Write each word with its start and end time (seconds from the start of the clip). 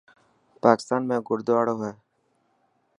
پاڪستان 0.63 1.01
۾ 1.09 1.17
گڙدواڙو 1.27 1.75
هي. 1.83 1.91